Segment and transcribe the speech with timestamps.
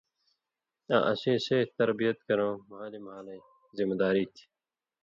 [0.93, 4.43] آں اسیں صیح تربیت کرٶں مھالیۡ مھالَیں ذمہ واری تھی۔